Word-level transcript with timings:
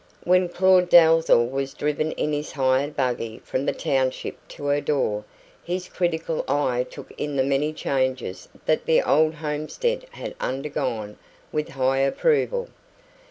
When 0.23 0.49
Claud 0.49 0.89
Dalzell 0.89 1.45
was 1.47 1.75
driven 1.75 2.11
in 2.13 2.33
his 2.33 2.53
hired 2.53 2.95
buggy 2.97 3.37
from 3.43 3.67
the 3.67 3.71
township 3.71 4.35
to 4.47 4.65
her 4.65 4.81
door, 4.81 5.25
his 5.63 5.87
critical 5.87 6.43
eye 6.47 6.87
took 6.89 7.11
in 7.19 7.35
the 7.35 7.43
many 7.43 7.71
changes 7.71 8.49
that 8.65 8.87
the 8.87 9.03
old 9.03 9.35
homestead 9.35 10.07
had 10.09 10.33
undergone 10.41 11.17
with 11.51 11.69
high 11.69 11.99
approval. 11.99 12.69